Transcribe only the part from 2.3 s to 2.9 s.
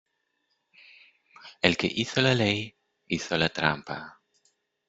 ley